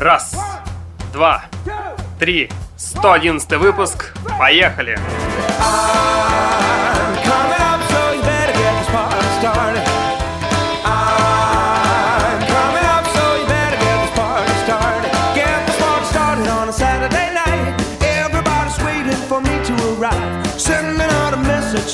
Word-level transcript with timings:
Раз, 0.00 0.32
два, 1.12 1.46
три. 2.20 2.48
111 3.02 3.58
выпуск. 3.58 4.14
Поехали! 4.38 4.96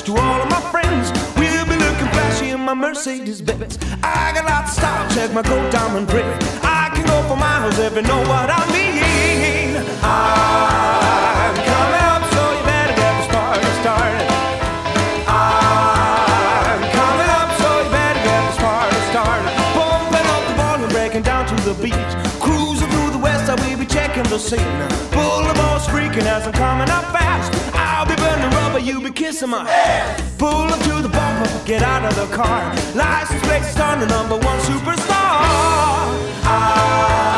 to 0.04 0.12
all 0.16 0.42
of 0.42 0.50
my 0.50 0.60
friends. 0.70 1.10
We'll 1.36 1.64
be 1.64 1.76
looking 1.76 2.08
flashy 2.08 2.50
in 2.50 2.60
my 2.60 2.74
Mercedes 2.74 3.40
Benz. 3.40 3.78
I 4.02 4.32
got 4.34 4.44
lots 4.44 4.72
of 4.72 4.78
style, 4.78 5.10
check 5.14 5.32
my 5.32 5.42
gold 5.42 5.72
diamond 5.72 6.12
ring. 6.12 6.26
I 6.62 6.83
go 7.14 7.28
for 7.28 7.36
miles 7.36 7.78
if 7.78 7.94
you 7.94 8.02
know 8.02 8.22
what 8.32 8.48
I 8.50 8.62
mean. 8.74 9.76
I'm 10.02 11.54
coming 11.70 12.04
up, 12.12 12.22
so 12.34 12.42
you 12.56 12.62
better 12.66 12.94
get 13.02 13.12
this 13.18 13.30
party 13.36 13.70
started. 13.82 14.26
I'm 15.30 16.82
coming 16.98 17.30
up, 17.38 17.50
so 17.62 17.68
you 17.82 17.90
better 17.98 18.22
get 18.28 18.40
this 18.48 18.58
party 18.66 18.98
started. 19.12 19.50
Pumping 19.78 20.28
up 20.34 20.42
the 20.48 20.54
volume, 20.62 20.90
breaking 20.90 21.22
down 21.22 21.46
to 21.50 21.56
the 21.68 21.74
beat. 21.84 22.10
Cruising 22.42 22.90
through 22.94 23.10
the 23.16 23.22
west, 23.26 23.46
I 23.52 23.54
will 23.62 23.78
be 23.78 23.86
checking 23.86 24.26
the 24.34 24.38
scene. 24.38 24.80
Boulevard's 25.14 25.86
freaking 25.86 26.26
as 26.34 26.46
I'm 26.48 26.54
coming 26.64 26.90
up 26.90 27.06
fast. 27.14 27.50
I'll 27.74 28.06
be 28.10 28.16
burning 28.16 28.50
rubber, 28.58 28.80
you 28.80 29.00
be 29.00 29.12
kissing 29.12 29.50
my 29.50 29.62
ass. 29.70 30.20
Pull 30.38 30.66
up 30.74 30.80
to 30.88 30.94
the 31.06 31.12
bumper, 31.16 31.48
get 31.64 31.82
out 31.82 32.02
of 32.10 32.14
the 32.16 32.28
car. 32.34 32.74
License 32.98 33.42
plate 33.46 33.66
star, 33.74 33.94
the 34.02 34.06
number 34.06 34.36
one 34.36 34.58
superstar. 34.66 35.83
Ah. 36.46 37.33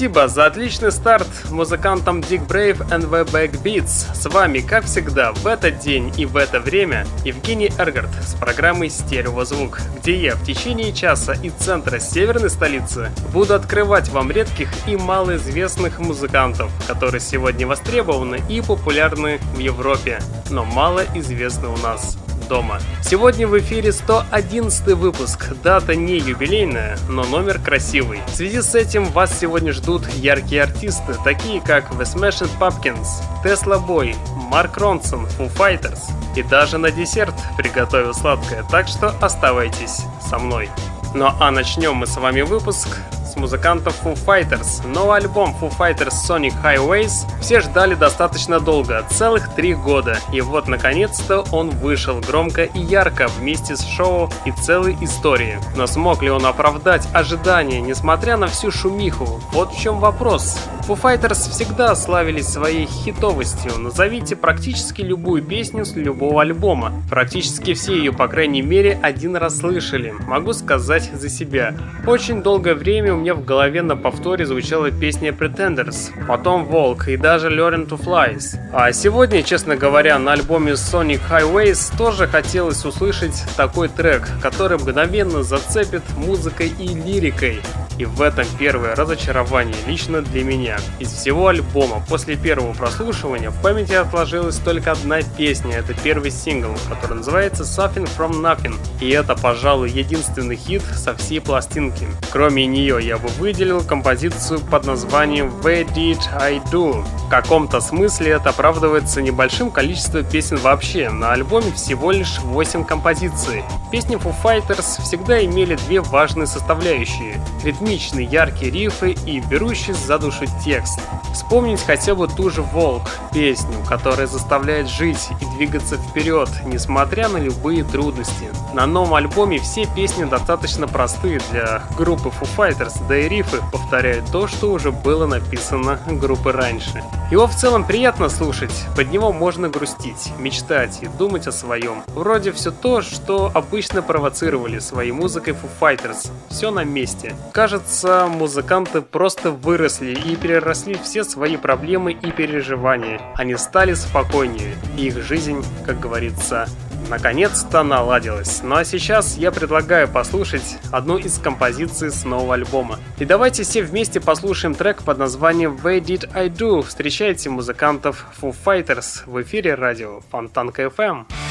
Спасибо 0.00 0.28
за 0.28 0.46
отличный 0.46 0.92
старт 0.92 1.28
музыкантам 1.50 2.20
Dick 2.20 2.46
Brave 2.46 2.88
and 2.88 3.10
The 3.10 3.30
Backbeats. 3.30 4.14
С 4.14 4.24
вами, 4.30 4.60
как 4.60 4.86
всегда, 4.86 5.32
в 5.32 5.46
этот 5.46 5.80
день 5.80 6.10
и 6.16 6.24
в 6.24 6.38
это 6.38 6.58
время 6.58 7.06
Евгений 7.22 7.70
Эргард 7.76 8.08
с 8.22 8.32
программой 8.32 8.88
«Стереозвук», 8.88 9.78
где 9.98 10.16
я 10.16 10.36
в 10.36 10.42
течение 10.42 10.94
часа 10.94 11.34
из 11.34 11.52
центра 11.52 11.98
северной 11.98 12.48
столицы 12.48 13.10
буду 13.30 13.52
открывать 13.52 14.08
вам 14.08 14.30
редких 14.30 14.70
и 14.88 14.96
малоизвестных 14.96 15.98
музыкантов, 15.98 16.72
которые 16.86 17.20
сегодня 17.20 17.66
востребованы 17.66 18.40
и 18.48 18.62
популярны 18.62 19.38
в 19.54 19.58
Европе, 19.58 20.20
но 20.48 20.64
мало 20.64 21.04
известны 21.14 21.68
у 21.68 21.76
нас 21.76 22.16
дома. 22.48 22.80
Сегодня 23.10 23.48
в 23.48 23.58
эфире 23.58 23.90
111 23.90 24.86
выпуск. 24.94 25.48
Дата 25.64 25.96
не 25.96 26.16
юбилейная, 26.16 26.96
но 27.08 27.24
номер 27.24 27.58
красивый. 27.58 28.20
В 28.28 28.30
связи 28.36 28.62
с 28.62 28.76
этим 28.76 29.06
вас 29.06 29.36
сегодня 29.36 29.72
ждут 29.72 30.06
яркие 30.10 30.62
артисты, 30.62 31.16
такие 31.24 31.60
как 31.60 31.90
The 31.90 32.02
Smashing 32.02 32.50
Pumpkins, 32.60 33.08
Tesla 33.44 33.84
Boy, 33.84 34.14
Марк 34.48 34.76
Ронсон, 34.76 35.26
Foo 35.26 35.52
Fighters. 35.52 35.98
И 36.36 36.44
даже 36.44 36.78
на 36.78 36.92
десерт 36.92 37.34
приготовил 37.56 38.14
сладкое, 38.14 38.64
так 38.70 38.86
что 38.86 39.08
оставайтесь 39.20 40.02
со 40.20 40.38
мной. 40.38 40.70
Ну 41.12 41.32
а 41.40 41.50
начнем 41.50 41.96
мы 41.96 42.06
с 42.06 42.16
вами 42.16 42.42
выпуск 42.42 42.96
с 43.30 43.36
музыкантов 43.36 43.94
Foo 44.04 44.14
Fighters. 44.14 44.86
Новый 44.86 45.18
альбом 45.18 45.54
Foo 45.60 45.72
Fighters 45.76 46.14
Sonic 46.28 46.54
Highways 46.62 47.26
все 47.40 47.60
ждали 47.60 47.94
достаточно 47.94 48.60
долго, 48.60 49.04
целых 49.10 49.54
три 49.54 49.74
года. 49.74 50.18
И 50.32 50.40
вот 50.40 50.66
наконец-то 50.66 51.44
он 51.52 51.70
вышел 51.70 52.20
громко 52.20 52.64
и 52.64 52.80
ярко 52.80 53.28
вместе 53.28 53.76
с 53.76 53.84
шоу 53.84 54.30
и 54.44 54.50
целой 54.50 54.96
историей. 55.00 55.58
Но 55.76 55.86
смог 55.86 56.22
ли 56.22 56.30
он 56.30 56.44
оправдать 56.44 57.08
ожидания, 57.12 57.80
несмотря 57.80 58.36
на 58.36 58.48
всю 58.48 58.70
шумиху? 58.70 59.40
Вот 59.52 59.72
в 59.72 59.80
чем 59.80 60.00
вопрос. 60.00 60.58
Foo 60.86 61.00
Fighters 61.00 61.50
всегда 61.50 61.94
славились 61.94 62.48
своей 62.48 62.86
хитовостью. 62.86 63.78
Назовите 63.78 64.34
практически 64.34 65.02
любую 65.02 65.42
песню 65.42 65.84
с 65.84 65.94
любого 65.94 66.42
альбома. 66.42 66.92
Практически 67.08 67.74
все 67.74 67.96
ее, 67.96 68.12
по 68.12 68.28
крайней 68.28 68.62
мере, 68.62 68.98
один 69.02 69.36
раз 69.36 69.58
слышали. 69.58 70.14
Могу 70.26 70.52
сказать 70.52 71.10
за 71.12 71.28
себя. 71.28 71.74
Очень 72.06 72.42
долгое 72.42 72.74
время 72.74 73.14
у 73.14 73.18
меня 73.18 73.34
в 73.34 73.44
голове 73.44 73.82
на 73.82 73.96
повторе 73.96 74.46
звучала 74.46 74.90
песня 74.90 75.30
Pretenders, 75.30 76.10
потом 76.26 76.64
Волк 76.64 77.08
и 77.08 77.16
даже 77.16 77.50
Learn 77.50 77.86
to 77.86 78.00
Flies. 78.00 78.58
А 78.72 78.90
сегодня, 78.92 79.42
честно 79.42 79.76
говоря, 79.76 80.18
на 80.18 80.32
альбоме 80.32 80.72
Sonic 80.72 81.20
Highways 81.30 81.96
тоже 81.96 82.26
хотелось 82.26 82.84
услышать 82.84 83.44
такой 83.56 83.88
трек, 83.88 84.28
который 84.42 84.78
мгновенно 84.78 85.42
зацепит 85.42 86.02
музыкой 86.16 86.72
и 86.78 86.88
лирикой. 86.88 87.60
И 88.00 88.06
в 88.06 88.22
этом 88.22 88.46
первое 88.58 88.96
разочарование 88.96 89.76
лично 89.86 90.22
для 90.22 90.42
меня. 90.42 90.78
Из 91.00 91.12
всего 91.12 91.48
альбома 91.48 92.02
после 92.08 92.34
первого 92.34 92.72
прослушивания 92.72 93.50
в 93.50 93.60
памяти 93.60 93.92
отложилась 93.92 94.56
только 94.56 94.92
одна 94.92 95.20
песня, 95.20 95.76
это 95.76 95.92
первый 95.92 96.30
сингл, 96.30 96.74
который 96.88 97.18
называется 97.18 97.64
Something 97.64 98.08
From 98.16 98.40
Nothing. 98.40 98.78
И 99.02 99.10
это, 99.10 99.36
пожалуй, 99.36 99.90
единственный 99.90 100.56
хит 100.56 100.80
со 100.96 101.14
всей 101.14 101.42
пластинки. 101.42 102.06
Кроме 102.32 102.64
нее 102.64 103.00
я 103.02 103.18
бы 103.18 103.28
выделил 103.38 103.82
композицию 103.82 104.60
под 104.60 104.86
названием 104.86 105.52
Where 105.62 105.86
Did 105.94 106.22
I 106.40 106.62
Do? 106.72 107.04
В 107.26 107.28
каком-то 107.28 107.82
смысле 107.82 108.30
это 108.30 108.48
оправдывается 108.48 109.20
небольшим 109.20 109.70
количеством 109.70 110.24
песен 110.24 110.56
вообще. 110.56 111.10
На 111.10 111.32
альбоме 111.32 111.70
всего 111.72 112.12
лишь 112.12 112.38
8 112.38 112.82
композиций. 112.84 113.62
Песни 113.92 114.16
Foo 114.16 114.34
Fighters 114.42 115.02
всегда 115.02 115.44
имели 115.44 115.76
две 115.86 116.00
важные 116.00 116.46
составляющие– 116.46 117.38
ритмическую 117.64 117.89
динамичные 117.90 118.26
яркие 118.26 118.70
рифы 118.70 119.16
и 119.26 119.40
берущий 119.40 119.94
за 119.94 120.18
душу 120.18 120.44
текст. 120.64 121.00
Вспомнить 121.32 121.80
хотя 121.84 122.14
бы 122.14 122.28
ту 122.28 122.50
же 122.50 122.62
«Волк» 122.62 123.02
песню, 123.32 123.74
которая 123.88 124.26
заставляет 124.26 124.88
жить 124.88 125.28
и 125.40 125.56
двигаться 125.56 125.96
вперед, 125.96 126.48
несмотря 126.64 127.28
на 127.28 127.38
любые 127.38 127.82
трудности. 127.82 128.48
На 128.74 128.86
новом 128.86 129.14
альбоме 129.14 129.58
все 129.58 129.86
песни 129.96 130.24
достаточно 130.24 130.86
простые 130.86 131.40
для 131.50 131.82
группы 131.96 132.28
Foo 132.28 132.48
Fighters, 132.56 132.94
да 133.08 133.16
и 133.16 133.28
рифы 133.28 133.58
повторяют 133.72 134.30
то, 134.30 134.46
что 134.46 134.70
уже 134.70 134.92
было 134.92 135.26
написано 135.26 135.98
группой 136.06 136.52
раньше. 136.52 137.02
Его 137.30 137.46
в 137.46 137.54
целом 137.54 137.84
приятно 137.84 138.28
слушать, 138.28 138.72
под 138.96 139.10
него 139.10 139.32
можно 139.32 139.68
грустить, 139.68 140.32
мечтать 140.38 140.98
и 141.02 141.06
думать 141.06 141.46
о 141.46 141.52
своем. 141.52 142.02
Вроде 142.08 142.52
все 142.52 142.70
то, 142.70 143.02
что 143.02 143.50
обычно 143.54 144.02
провоцировали 144.02 144.78
своей 144.78 145.12
музыкой 145.12 145.54
Foo 145.54 145.68
Fighters. 145.80 146.30
Все 146.48 146.70
на 146.70 146.84
месте. 146.84 147.34
Кажется, 147.52 147.79
музыканты 148.28 149.02
просто 149.02 149.50
выросли 149.50 150.12
и 150.12 150.36
переросли 150.36 150.94
все 150.94 151.24
свои 151.24 151.56
проблемы 151.56 152.12
и 152.12 152.30
переживания. 152.30 153.20
Они 153.36 153.56
стали 153.56 153.94
спокойнее, 153.94 154.76
их 154.96 155.22
жизнь, 155.22 155.64
как 155.86 156.00
говорится, 156.00 156.68
наконец-то 157.08 157.82
наладилась. 157.82 158.62
Ну 158.62 158.76
а 158.76 158.84
сейчас 158.84 159.36
я 159.36 159.50
предлагаю 159.50 160.08
послушать 160.08 160.78
одну 160.92 161.18
из 161.18 161.38
композиций 161.38 162.10
с 162.10 162.24
нового 162.24 162.54
альбома. 162.54 162.98
И 163.18 163.24
давайте 163.24 163.64
все 163.64 163.82
вместе 163.82 164.20
послушаем 164.20 164.74
трек 164.74 165.02
под 165.02 165.18
названием 165.18 165.78
Where 165.82 166.00
Did 166.00 166.30
I 166.34 166.48
Do? 166.48 166.82
Встречайте 166.82 167.50
музыкантов 167.50 168.26
Foo 168.40 168.54
Fighters 168.64 169.22
в 169.26 169.42
эфире 169.42 169.74
радио 169.74 170.20
Фонтанка 170.30 170.84
FM. 170.84 171.26
There 171.28 171.49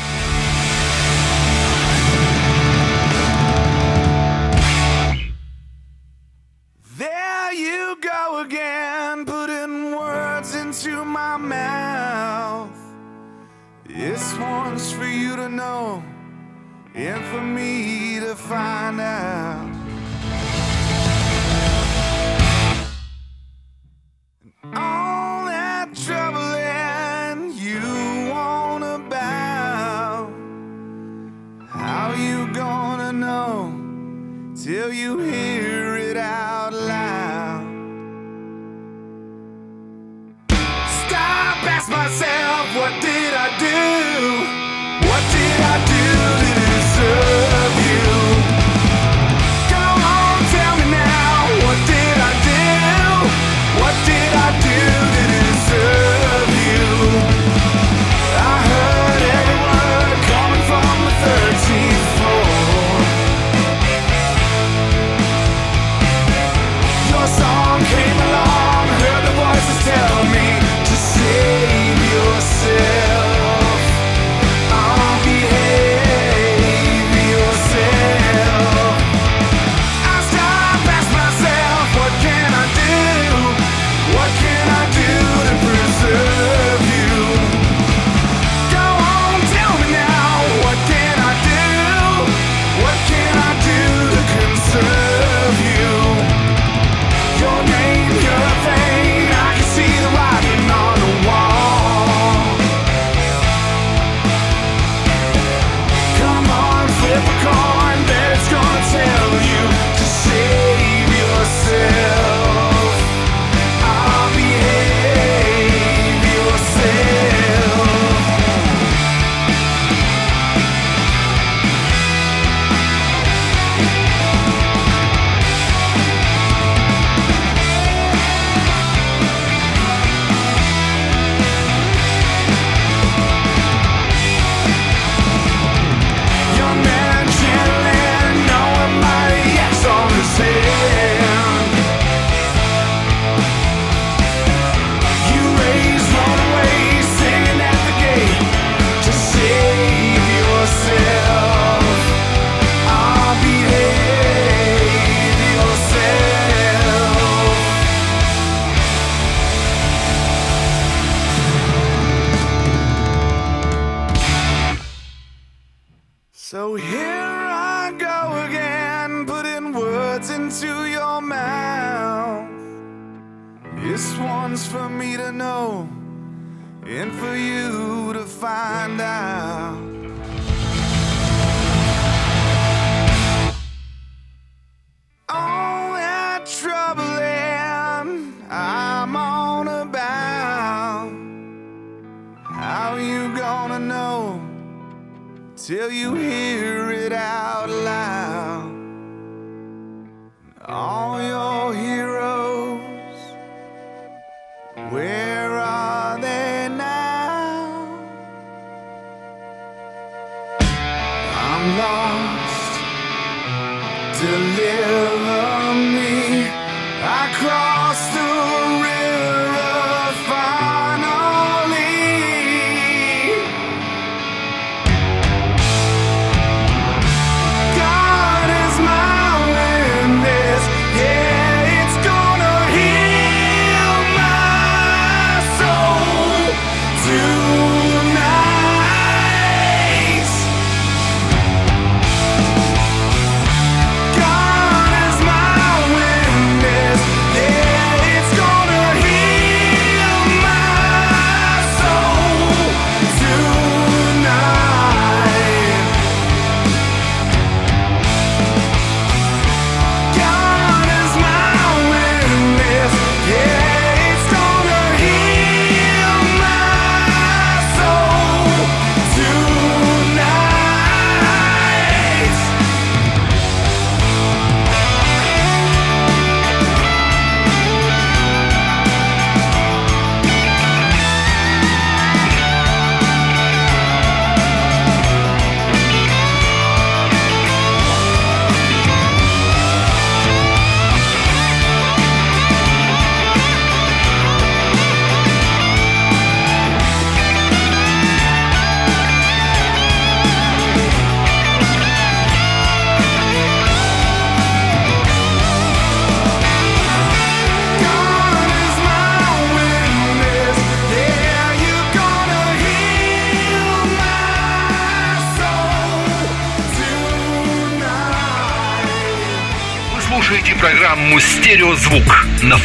for 17.29 17.41
me 17.41 18.19
to 18.19 18.35
find 18.35 18.99
out. 18.99 19.38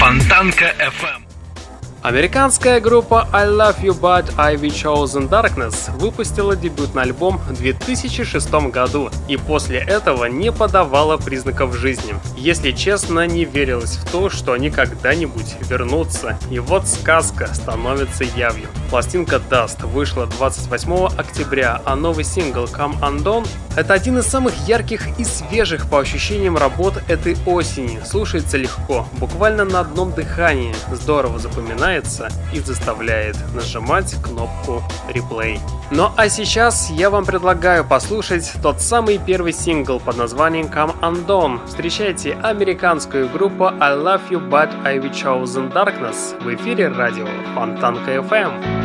Фонтанка 0.05 0.67
FM. 0.79 1.23
Американская 2.03 2.79
группа 2.79 3.27
I 3.33 3.47
Love 3.47 3.81
You 3.81 3.99
But 3.99 4.35
I 4.37 4.57
Be 4.57 4.69
Chosen 4.69 5.31
Darkness 5.31 5.91
выпустила 5.97 6.55
дебютный 6.55 7.05
альбом 7.05 7.39
в 7.39 7.55
2006 7.55 8.53
году 8.71 9.09
и 9.29 9.39
после 9.39 9.79
этого 9.79 10.27
не 10.27 10.53
подавала 10.53 11.17
признаков 11.17 11.75
жизни. 11.75 12.15
Если 12.37 12.73
честно, 12.73 13.27
не 13.27 13.47
верилось 13.47 13.97
в 13.97 14.11
то, 14.11 14.29
что 14.29 14.53
они 14.53 14.69
когда-нибудь 14.69 15.57
вернутся. 15.63 16.39
И 16.51 16.59
вот 16.59 16.87
сказка 16.87 17.47
становится 17.55 18.25
явью. 18.25 18.69
Пластинка 18.95 19.43
Dust 19.51 19.85
вышла 19.85 20.25
28 20.25 21.19
октября, 21.19 21.83
а 21.85 21.97
новый 21.97 22.23
сингл 22.23 22.67
Come 22.67 22.97
Undone– 23.01 23.45
это 23.77 23.93
один 23.93 24.19
из 24.19 24.27
самых 24.27 24.55
ярких 24.69 25.19
и 25.19 25.25
свежих 25.25 25.91
по 25.91 25.99
ощущениям 25.99 26.57
работ 26.57 27.03
этой 27.09 27.37
осени. 27.45 27.99
Слушается 28.05 28.57
легко, 28.57 29.09
буквально 29.15 29.65
на 29.65 29.81
одном 29.81 30.13
дыхании. 30.13 30.73
Здорово 30.93 31.41
запоминается 31.41 32.29
и 32.53 32.61
заставляет 32.61 33.37
нажимать 33.53 34.15
кнопку 34.23 34.85
реплей. 35.09 35.59
Ну 35.91 36.11
а 36.17 36.29
сейчас 36.29 36.89
я 36.91 37.11
вам 37.11 37.25
предлагаю 37.25 37.85
послушать 37.85 38.53
тот 38.63 38.81
самый 38.81 39.19
первый 39.19 39.53
сингл 39.53 39.99
под 39.99 40.19
названием 40.19 40.67
Come 40.67 40.95
Undone. 41.01 41.67
Встречайте 41.67 42.35
американскую 42.35 43.29
группу 43.29 43.65
I 43.65 43.97
Love 43.97 44.29
You 44.31 44.49
But 44.49 44.71
I 44.85 44.99
Will 44.99 45.11
Chosen 45.11 45.73
Darkness 45.73 46.41
в 46.41 46.55
эфире 46.55 46.87
радио 46.87 47.27
Фонтанка 47.57 48.13
FM. 48.19 48.84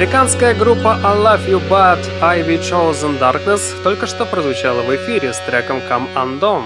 Американская 0.00 0.54
группа 0.54 0.98
I 1.04 1.18
Love 1.18 1.46
You 1.46 1.60
But 1.68 1.98
I 2.22 2.40
Be 2.40 2.58
Chosen 2.58 3.18
Darkness 3.20 3.60
только 3.82 4.06
что 4.06 4.24
прозвучала 4.24 4.80
в 4.80 4.96
эфире 4.96 5.34
с 5.34 5.38
треком 5.40 5.76
Come 5.90 6.08
Undone. 6.14 6.64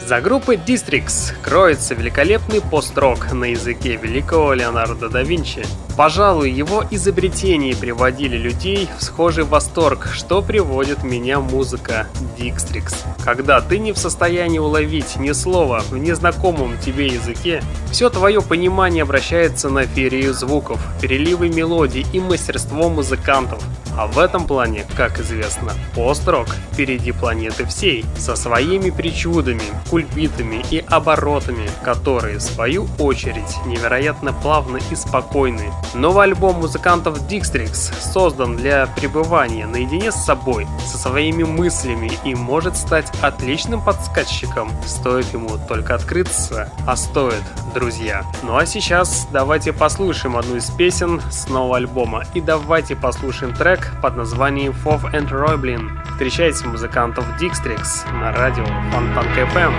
За 0.00 0.20
группой 0.20 0.56
Districts 0.56 1.32
кроется 1.42 1.94
великолепный 1.94 2.60
пост-рок 2.60 3.32
на 3.32 3.44
языке 3.44 3.94
великого 3.94 4.54
Леонардо 4.54 5.08
да 5.08 5.22
Винчи. 5.22 5.62
Пожалуй, 5.96 6.50
его 6.50 6.84
изобретения 6.90 7.76
приводили 7.76 8.36
людей 8.38 8.88
в 8.98 9.04
схожий 9.04 9.44
восторг, 9.44 10.08
что 10.12 10.40
приводит 10.40 11.04
меня 11.04 11.38
музыка 11.38 12.06
Districts. 12.38 12.96
Когда 13.22 13.60
ты 13.60 13.78
не 13.78 13.92
в 13.92 13.98
состоянии 13.98 14.58
уловить 14.58 15.16
ни 15.16 15.32
слова 15.32 15.80
в 15.90 15.96
незнакомом 15.98 16.78
тебе 16.78 17.06
языке, 17.08 17.62
все 17.90 18.08
твое 18.08 18.40
понимание 18.40 19.02
обращается 19.02 19.68
на 19.68 19.84
феерию 19.84 20.32
звуков, 20.32 20.80
переливы 21.00 21.50
мелодий 21.50 22.06
и 22.12 22.20
мастерство 22.20 22.88
музыкантов. 22.88 23.62
А 23.96 24.06
в 24.06 24.18
этом 24.18 24.46
плане, 24.46 24.86
как 24.96 25.20
известно, 25.20 25.72
пост-рок 25.94 26.48
впереди 26.72 27.12
планеты 27.12 27.66
всей, 27.66 28.06
со 28.16 28.36
своими 28.36 28.88
причудами, 28.88 29.62
кульбитами 29.90 30.64
и 30.70 30.82
оборотами, 30.88 31.68
которые, 31.84 32.38
в 32.38 32.42
свою 32.42 32.88
очередь, 32.98 33.58
невероятно 33.66 34.32
плавны 34.32 34.80
и 34.90 34.96
спокойны. 34.96 35.70
Новый 35.94 36.24
альбом 36.24 36.56
музыкантов 36.56 37.28
Dixtrix 37.28 37.92
создан 38.00 38.56
для 38.56 38.86
пребывания 38.86 39.66
наедине 39.66 40.10
с 40.10 40.24
собой, 40.24 40.66
со 40.86 40.96
своими 40.96 41.42
мыслями 41.42 42.10
и 42.24 42.34
может 42.34 42.76
стать 42.76 43.12
отличным 43.20 43.82
подсказчиком, 43.82 44.70
стоит 44.86 45.32
ему 45.34 45.50
только 45.68 45.94
открыться, 45.94 46.72
а 46.86 46.96
стоит, 46.96 47.42
друзья. 47.74 48.24
Ну 48.42 48.56
а 48.56 48.64
сейчас 48.64 49.28
давайте 49.32 49.72
послушаем 49.72 50.36
одну 50.36 50.56
из 50.56 50.70
песен 50.70 51.20
с 51.30 51.48
нового 51.48 51.76
альбома 51.76 52.24
и 52.32 52.40
давайте 52.40 52.96
послушаем 52.96 53.54
трек 53.54 53.92
под 54.00 54.16
названием 54.16 54.72
Fov 54.72 55.12
and 55.12 55.28
Roiblin. 55.28 55.90
Встречайте 56.12 56.66
музыкантов 56.66 57.24
Dixtrix 57.38 58.10
на 58.14 58.32
радио 58.32 58.64
Фонтан 58.92 59.26
КФМ. 59.34 59.72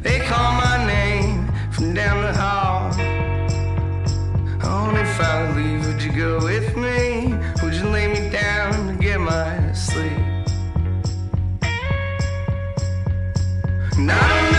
They 0.00 0.20
call 0.20 0.52
my 0.52 0.86
name 0.86 1.07
from 1.78 1.94
down 1.94 2.22
the 2.22 2.32
hall. 2.34 2.90
Only 4.64 5.00
if 5.00 5.20
I 5.20 5.52
leave, 5.54 5.86
would 5.86 6.02
you 6.02 6.10
go 6.10 6.44
with 6.44 6.76
me? 6.76 7.32
Would 7.62 7.74
you 7.74 7.88
lay 7.88 8.08
me 8.08 8.30
down 8.30 8.88
to 8.88 8.94
get 9.00 9.20
my 9.20 9.72
sleep? 9.72 10.10
And 13.96 14.10
I 14.10 14.57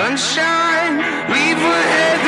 sunshine, 0.00 0.96
leave 1.28 1.58
ahead. 1.58 2.19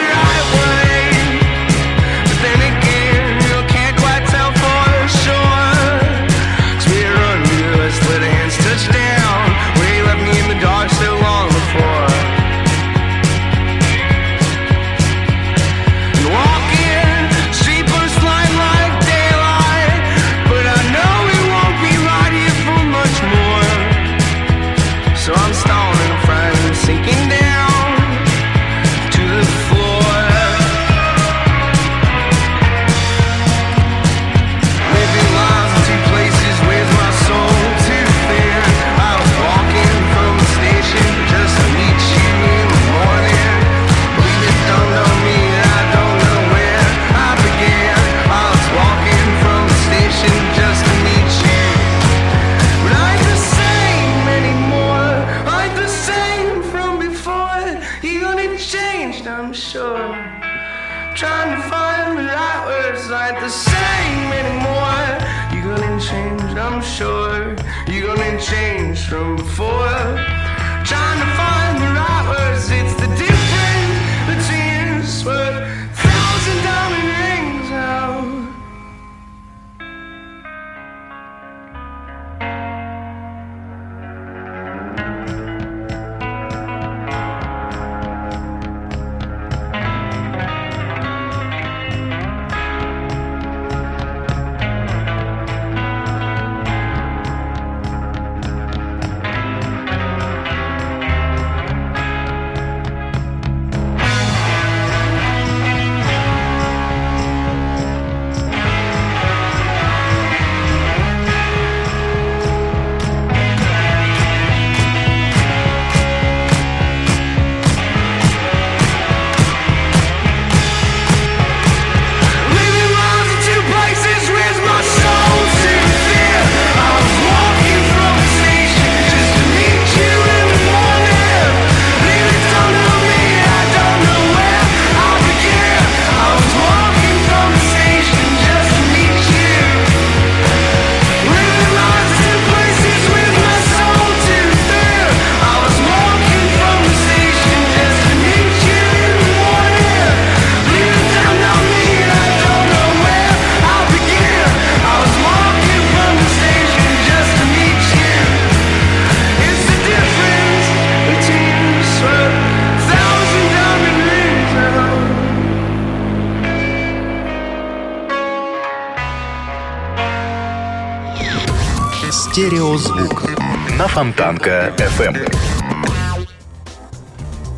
Фонтанка 174.43 174.73
FM. 174.77 175.33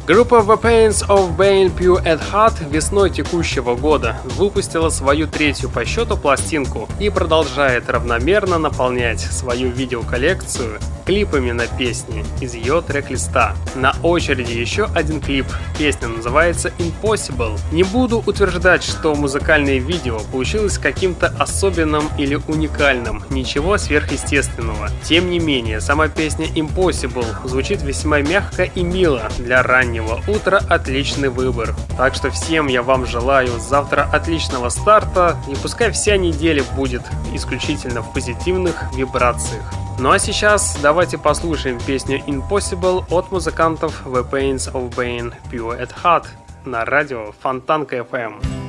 Группа 0.07 0.35
The 0.35 0.61
Pains 0.61 1.09
of 1.09 1.35
Bane 1.37 1.75
Pure 1.75 2.05
at 2.05 2.21
Heart 2.31 2.69
весной 2.69 3.09
текущего 3.09 3.75
года 3.75 4.17
выпустила 4.37 4.91
свою 4.91 5.27
третью 5.27 5.71
по 5.71 5.87
счету 5.87 6.19
пластинку 6.19 6.89
и 7.01 7.09
продолжает 7.09 7.89
равномерно 7.89 8.59
наполнять 8.59 9.21
свою 9.21 9.71
видеоколлекцию 9.71 10.79
клипами 11.05 11.53
на 11.53 11.67
песни 11.67 12.25
из 12.41 12.55
ее 12.55 12.83
трек-листа. 12.83 13.55
На 13.75 13.95
очереди 14.03 14.53
еще 14.53 14.89
один 14.95 15.21
клип. 15.21 15.47
Песня 15.79 16.09
называется 16.09 16.73
Impossible. 16.79 17.59
Не 17.73 17.83
буду 17.83 18.23
утверждать, 18.25 18.83
что 18.83 19.15
музыкальное 19.15 19.79
видео 19.79 20.21
получилось 20.33 20.79
каким-то 20.79 21.29
особенным 21.39 22.09
или 22.19 22.39
уникальным, 22.49 23.23
ничего 23.31 23.79
сверхъестественного. 23.79 24.91
Тем 25.03 25.31
не 25.31 25.39
менее, 25.39 25.81
сама 25.81 26.09
песня 26.09 26.47
Impossible 26.47 27.27
звучит 27.47 27.83
весьма 27.83 28.21
мягко 28.21 28.65
и 28.65 28.83
мило 28.83 29.31
для 29.39 29.63
раннего 29.63 30.21
утра. 30.27 30.61
Отличный 30.69 31.29
выбор. 31.29 31.75
Так 31.97 32.15
что 32.15 32.31
всем 32.31 32.69
я 32.69 32.83
вам 32.83 33.07
желаю 33.07 33.59
завтра 33.59 34.09
отличного 34.13 34.69
старта 34.69 35.37
и 35.51 35.55
пускай 35.57 35.91
вся 35.91 36.17
неделя 36.17 36.65
будет 36.77 37.03
исключительно 37.35 38.03
в 38.03 38.13
позитивных 38.13 38.93
вибрациях. 38.97 39.84
Ну 39.97 40.11
а 40.11 40.19
сейчас 40.19 40.77
давайте 40.83 41.19
послушаем 41.19 41.79
песню 41.79 42.19
Impossible 42.27 43.05
от 43.11 43.31
музыкантов 43.31 44.05
The 44.07 44.29
Pains 44.29 44.73
of 44.73 44.91
Bane 44.95 45.33
Pure 45.51 45.81
at 45.81 45.95
Heart 46.03 46.27
на 46.65 46.85
радио 46.85 47.33
Фонтанка 47.41 47.99
FM. 47.99 48.64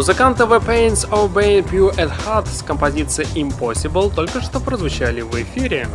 Музыканты 0.00 0.44
The 0.44 0.66
Pains 0.66 1.06
of 1.10 1.34
Bane 1.34 1.62
Pure 1.62 1.94
at 1.96 2.10
Heart 2.24 2.48
с 2.50 2.62
композицией 2.62 3.28
Impossible 3.34 4.10
только 4.10 4.40
что 4.40 4.58
прозвучали 4.58 5.20
в 5.20 5.34
эфире. 5.34 5.88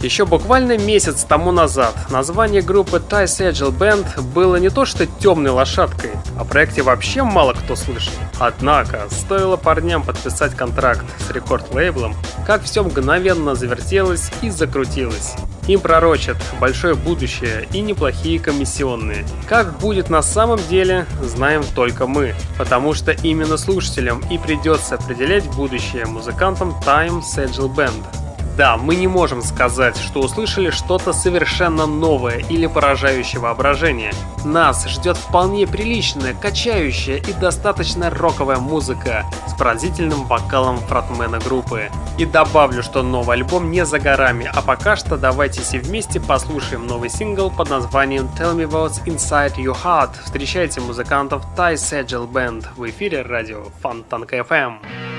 Еще 0.00 0.26
буквально 0.26 0.76
месяц 0.76 1.22
тому 1.22 1.52
назад 1.52 1.94
название 2.10 2.62
группы 2.62 2.96
Ty 2.96 3.26
Sagel 3.26 3.70
Band 3.70 4.20
было 4.34 4.56
не 4.56 4.70
то 4.70 4.84
что 4.84 5.06
темной 5.06 5.52
лошадкой, 5.52 6.10
о 6.36 6.44
проекте 6.44 6.82
вообще 6.82 7.22
мало 7.22 7.52
кто 7.52 7.76
слышал. 7.76 8.12
Однако, 8.40 9.02
стоило 9.08 9.56
парням 9.56 10.02
подписать 10.02 10.56
контракт 10.56 11.04
с 11.24 11.30
рекорд-лейблом, 11.30 12.16
как 12.44 12.64
все 12.64 12.82
мгновенно 12.82 13.54
завертелось 13.54 14.32
и 14.42 14.50
закрутилось. 14.50 15.36
Им 15.68 15.80
пророчат 15.80 16.38
большое 16.60 16.94
будущее 16.94 17.68
и 17.72 17.80
неплохие 17.80 18.40
комиссионные. 18.40 19.24
Как 19.46 19.78
будет 19.78 20.10
на 20.10 20.22
самом 20.22 20.58
деле, 20.68 21.06
знаем 21.22 21.62
только 21.74 22.06
мы, 22.06 22.34
потому 22.56 22.94
что 22.94 23.12
именно 23.12 23.56
слушателям 23.58 24.20
и 24.30 24.38
придется 24.38 24.96
определять 24.96 25.44
будущее 25.44 26.06
музыкантам 26.06 26.70
Time 26.84 27.20
Sagel 27.22 27.72
Band. 27.72 28.27
Да, 28.58 28.76
мы 28.76 28.96
не 28.96 29.06
можем 29.06 29.40
сказать, 29.40 29.96
что 29.96 30.18
услышали 30.18 30.70
что-то 30.70 31.12
совершенно 31.12 31.86
новое 31.86 32.38
или 32.38 32.66
поражающее 32.66 33.40
воображение. 33.40 34.12
Нас 34.44 34.84
ждет 34.88 35.16
вполне 35.16 35.64
приличная, 35.64 36.34
качающая 36.34 37.18
и 37.18 37.32
достаточно 37.34 38.10
роковая 38.10 38.58
музыка 38.58 39.24
с 39.46 39.54
пронзительным 39.54 40.24
вокалом 40.24 40.78
фронтмена 40.78 41.38
группы. 41.38 41.88
И 42.18 42.26
добавлю, 42.26 42.82
что 42.82 43.04
новый 43.04 43.36
альбом 43.36 43.70
не 43.70 43.84
за 43.84 44.00
горами, 44.00 44.50
а 44.52 44.60
пока 44.60 44.96
что 44.96 45.16
давайте 45.16 45.60
все 45.60 45.78
вместе 45.78 46.18
послушаем 46.18 46.84
новый 46.84 47.10
сингл 47.10 47.52
под 47.52 47.70
названием 47.70 48.28
Tell 48.36 48.56
Me 48.56 48.68
What's 48.68 49.04
Inside 49.04 49.54
Your 49.54 49.76
Heart. 49.80 50.24
Встречайте 50.24 50.80
музыкантов 50.80 51.44
Ty 51.56 51.74
Sagel 51.74 52.28
Band 52.28 52.66
в 52.74 52.90
эфире 52.90 53.22
радио 53.22 53.62
Фонтанка 53.80 54.38
FM. 54.38 55.17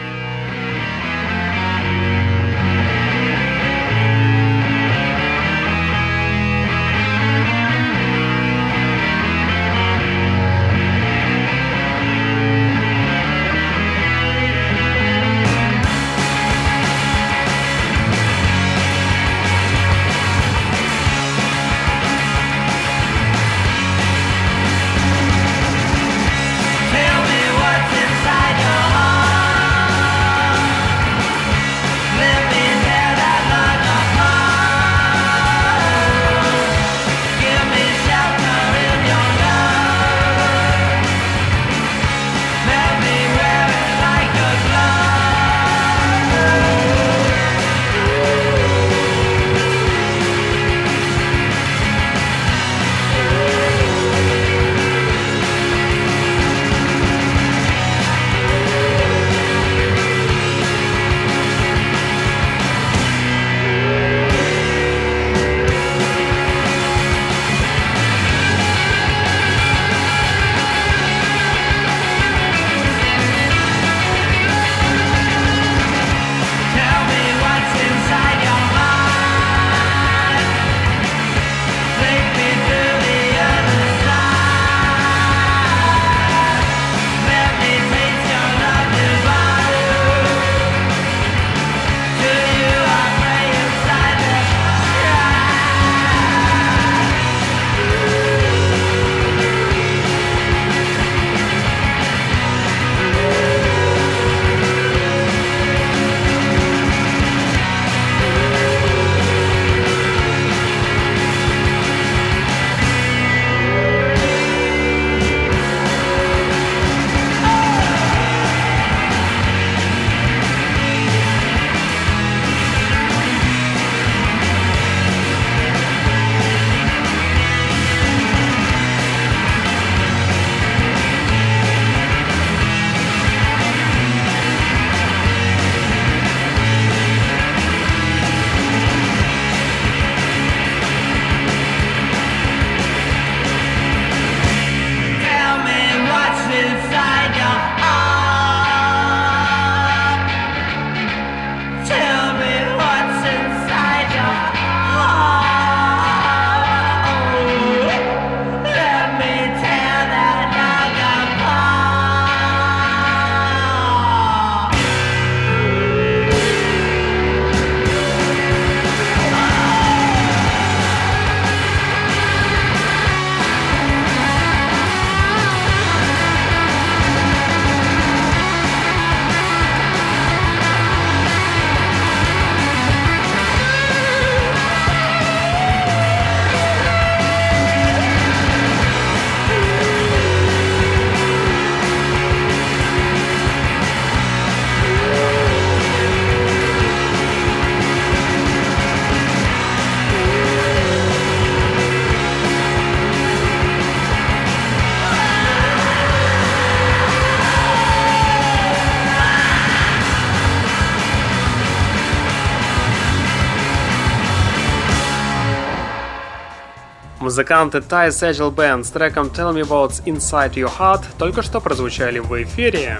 Музыканты 217.30 217.78
Ty 217.78 218.10
Sagel 218.10 218.52
Band 218.52 218.84
с 218.84 218.90
треком 218.90 219.28
Tell 219.28 219.54
Me 219.54 219.62
What's 219.62 220.04
Inside 220.06 220.56
Your 220.56 220.72
Heart 220.80 221.04
только 221.20 221.44
что 221.44 221.62
прозвучали 221.62 222.18
в 222.18 222.34
эфире. 222.42 222.98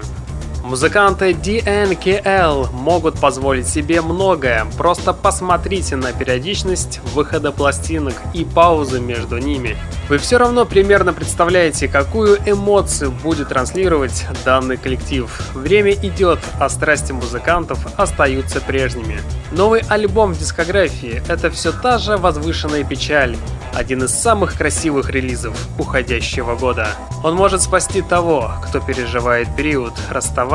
Музыканты 0.62 1.30
DNKL 1.30 2.70
могут 2.72 3.18
позволить 3.18 3.66
себе 3.66 4.02
многое. 4.02 4.66
Просто 4.76 5.14
посмотрите 5.14 5.96
на 5.96 6.12
периодичность 6.12 7.00
выхода 7.14 7.50
пластинок 7.50 8.14
и 8.34 8.44
паузы 8.44 9.00
между 9.00 9.38
ними. 9.38 9.76
Вы 10.08 10.18
все 10.18 10.36
равно 10.36 10.66
примерно 10.66 11.12
представляете, 11.12 11.88
какую 11.88 12.38
эмоцию 12.44 13.10
будет 13.10 13.48
транслировать 13.48 14.26
данный 14.44 14.76
коллектив. 14.76 15.30
Время 15.54 15.92
идет, 15.92 16.40
а 16.60 16.68
страсти 16.68 17.12
музыкантов 17.12 17.78
остаются 17.98 18.60
прежними. 18.60 19.20
Новый 19.52 19.80
альбом 19.88 20.34
в 20.34 20.38
дискографии– 20.38 21.22
это 21.28 21.50
все 21.50 21.72
та 21.72 21.98
же 21.98 22.16
возвышенная 22.16 22.84
печаль, 22.84 23.36
один 23.74 24.04
из 24.04 24.10
самых 24.10 24.56
красивых 24.56 25.10
релизов 25.10 25.56
уходящего 25.78 26.54
года. 26.56 26.88
Он 27.22 27.34
может 27.34 27.62
спасти 27.62 28.02
того, 28.02 28.52
кто 28.64 28.80
переживает 28.80 29.54
период 29.56 29.94
расставания. 30.10 30.49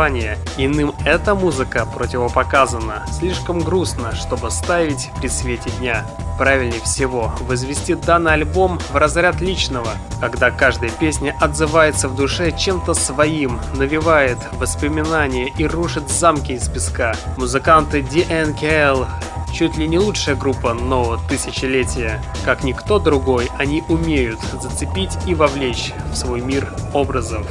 Иным 0.58 0.94
эта 1.06 1.36
музыка 1.36 1.86
противопоказана. 1.86 3.06
Слишком 3.18 3.60
грустно, 3.60 4.14
чтобы 4.14 4.52
ставить 4.52 5.10
при 5.22 5.30
свете 5.30 5.70
дня. 5.80 6.06
Правильнее 6.38 6.82
всего 6.82 7.32
возвести 7.40 7.96
данный 7.96 8.34
альбом 8.34 8.78
в 8.92 8.96
разряд 8.98 9.40
личного, 9.40 9.88
когда 10.20 10.52
каждая 10.52 10.90
песня 10.90 11.34
отзывается 11.40 12.10
в 12.10 12.16
душе 12.18 12.52
чем-то 12.52 12.94
своим, 12.94 13.62
навевает 13.76 14.38
воспоминания 14.60 15.48
и 15.58 15.66
рушит 15.66 16.10
замки 16.10 16.52
из 16.52 16.68
песка. 16.68 17.16
Музыканты 17.38 18.02
DNKL 18.02 19.08
чуть 19.54 19.78
ли 19.78 19.88
не 19.88 19.98
лучшая 19.98 20.36
группа 20.36 20.74
нового 20.74 21.22
тысячелетия. 21.30 22.22
Как 22.44 22.66
никто 22.66 23.00
другой, 23.00 23.50
они 23.58 23.82
умеют 23.88 24.42
зацепить 24.62 25.18
и 25.26 25.34
вовлечь 25.34 25.94
в 26.12 26.16
свой 26.16 26.42
мир 26.42 26.68
образов. 26.94 27.48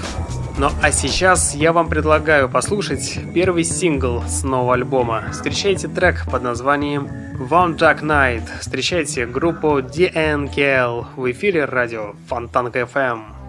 Ну 0.57 0.71
а 0.83 0.93
сейчас 0.93 1.57
я 1.57 1.73
вам 1.73 1.89
предлагаю 1.89 2.49
послушать 2.49 3.19
первый 3.35 3.65
сингл 3.65 4.23
с 4.29 4.45
нового 4.45 4.75
альбома. 4.75 5.25
Встречайте 5.33 5.89
трек 5.89 6.27
под 6.31 6.45
названием 6.45 7.09
One 7.51 7.77
Dark 7.77 8.03
Night. 8.03 8.45
Встречайте 8.61 9.27
группу 9.27 9.81
DNKL 9.81 11.07
в 11.17 11.31
эфире 11.33 11.65
радио 11.65 12.15
Фонтанка 12.29 12.83
FM. 12.83 13.44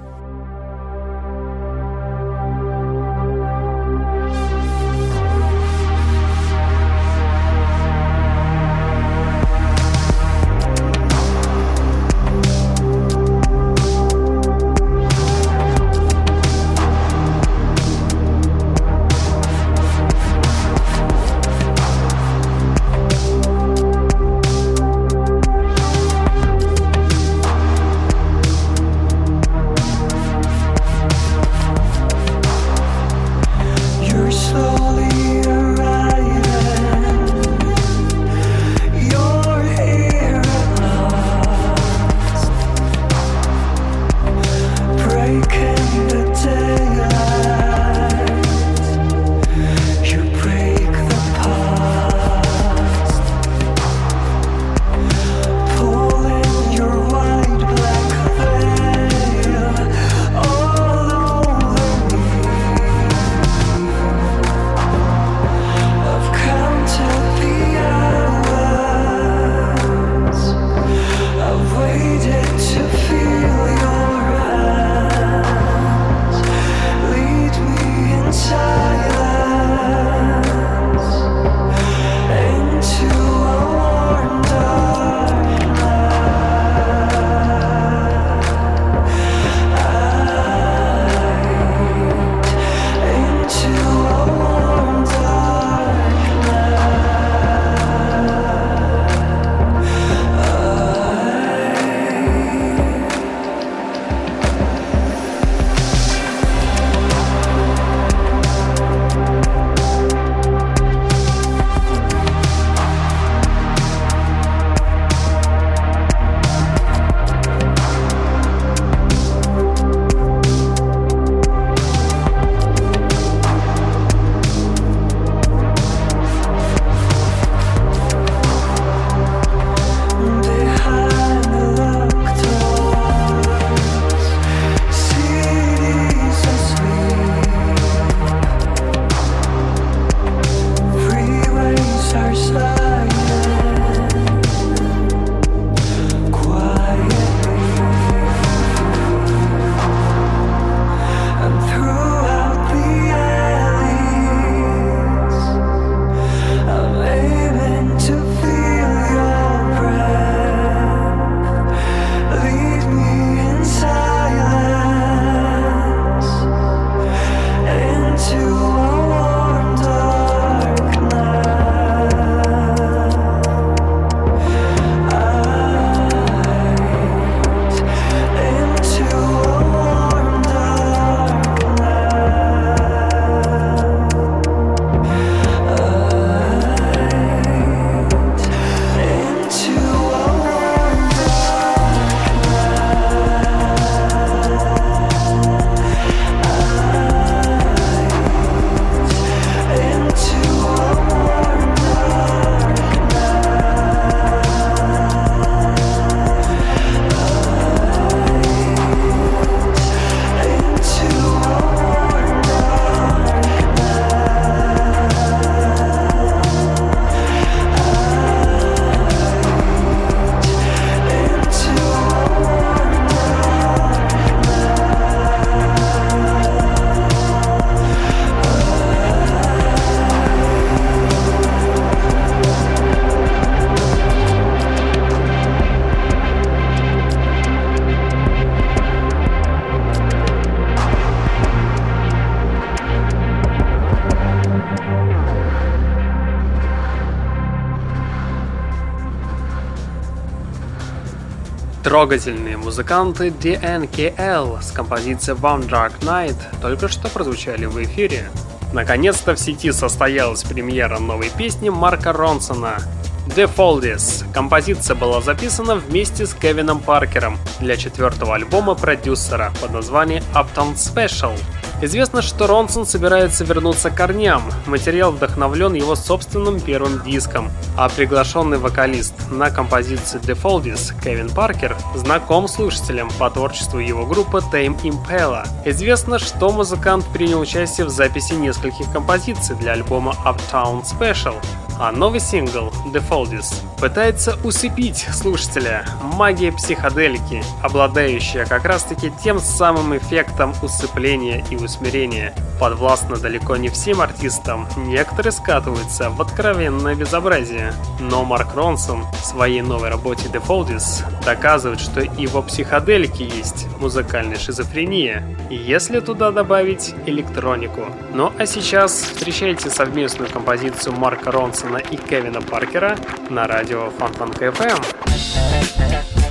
Трогательные 251.96 252.58
музыканты 252.58 253.30
DNKL 253.30 254.62
с 254.62 254.72
композицией 254.74 255.38
One 255.40 255.66
Dark 255.66 256.02
Night 256.02 256.36
только 256.62 256.90
что 256.90 257.08
прозвучали 257.08 257.68
в 257.68 257.82
эфире. 257.86 258.30
Наконец-то 258.74 259.34
в 259.34 259.40
сети 259.40 259.72
состоялась 259.72 260.44
премьера 260.44 261.00
новой 261.00 261.30
песни 261.30 261.70
Марка 261.70 262.12
Ронсона 262.12 262.80
The 263.28 263.50
Foldies. 263.50 264.26
Композиция 264.34 264.98
была 264.98 265.22
записана 265.22 265.76
вместе 265.76 266.26
с 266.26 266.34
Кевином 266.34 266.82
Паркером 266.82 267.38
для 267.62 267.78
четвертого 267.78 268.36
альбома 268.36 268.76
продюсера 268.76 269.54
под 269.62 269.72
названием 269.72 270.22
Uptown 270.34 270.76
Special. 270.76 271.40
Известно, 271.82 272.22
что 272.22 272.48
Ронсон 272.48 272.86
собирается 272.86 273.44
вернуться 273.44 273.90
к 273.90 273.96
корням. 273.96 274.44
Материал 274.66 275.12
вдохновлен 275.12 275.74
его 275.74 275.96
собственным 275.96 276.60
первым 276.60 277.04
диском, 277.04 277.52
а 277.78 277.90
приглашенный 277.90 278.58
вокалист 278.58 279.14
на 279.30 279.50
композиции 279.50 280.20
The 280.22 280.42
Foldies 280.42 280.94
Кевин 281.04 281.30
Паркер 281.30 281.76
знаком 281.94 282.48
слушателям 282.48 283.10
по 283.20 283.30
творчеству 283.30 283.80
его 283.80 284.06
группы 284.06 284.38
Tame 284.52 284.82
Impala. 284.84 285.46
Известно, 285.66 286.18
что 286.18 286.50
музыкант 286.52 287.06
принял 287.12 287.42
участие 287.42 287.86
в 287.86 287.90
записи 287.90 288.34
нескольких 288.34 288.92
композиций 288.94 289.56
для 289.58 289.74
альбома 289.74 290.16
Uptown 290.26 290.84
Special, 290.84 291.36
а 291.80 291.92
новый 291.92 292.20
сингл 292.20 292.72
The 292.94 293.04
Foldies 293.08 293.54
пытается 293.80 294.38
усыпить 294.44 295.08
слушателя 295.12 295.86
магия 296.02 296.52
психоделики, 296.52 297.44
обладающая 297.62 298.46
как 298.46 298.66
раз-таки 298.66 299.12
тем 299.24 299.40
самым 299.40 299.98
эффектом 299.98 300.54
усыпления 300.62 301.44
и 301.50 301.56
усмирения. 301.56 302.34
Подвластно 302.60 303.18
далеко 303.18 303.58
не 303.58 303.70
всем 303.70 304.00
артистам, 304.00 304.68
некоторые 304.78 305.34
скатываются 305.34 306.10
в 306.10 306.22
откровенное 306.22 306.96
безобразие. 306.96 307.74
Но 308.00 308.24
Марк 308.24 308.56
Ронсон 308.56 309.04
в 309.12 309.26
своей 309.26 309.62
новой 309.62 309.90
работе 309.90 310.30
The 310.30 310.42
Foldies 310.42 311.04
доказывает, 311.26 311.82
что 311.82 312.00
и 312.02 312.28
во 312.28 312.42
психоделике 312.42 313.26
есть 313.26 313.68
музыкальная 313.80 314.38
шизофрения, 314.38 315.24
если 315.50 316.00
туда 316.00 316.32
добавить 316.32 316.96
электронику. 317.06 317.82
Ну 318.14 318.32
а 318.38 318.46
сейчас 318.46 318.94
встречайте 318.94 319.70
совместную 319.70 320.32
композицию 320.32 320.96
Марка 320.96 321.32
Ронсона 321.32 321.65
и 321.92 321.98
Кевина 321.98 322.42
Паркера 322.42 322.98
на 323.30 323.48
радио 323.48 323.90
Фонтан 323.92 324.32
КФМ. 324.32 326.25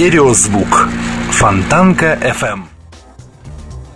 Стереозвук. 0.00 0.88
Фонтанка 1.30 2.18
FM. 2.22 2.62